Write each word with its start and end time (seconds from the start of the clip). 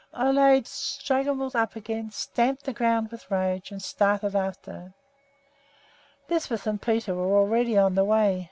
Ole 0.15 0.63
scrambled 0.63 1.55
up 1.55 1.75
again, 1.75 2.09
stamped 2.09 2.63
the 2.63 2.73
ground 2.73 3.11
with 3.11 3.29
rage, 3.29 3.69
and 3.69 3.79
started 3.83 4.35
after 4.35 4.71
her. 4.71 4.93
Lisbeth 6.27 6.65
and 6.65 6.81
Peter 6.81 7.13
were 7.13 7.37
already 7.37 7.77
on 7.77 7.93
the 7.93 8.03
way. 8.03 8.39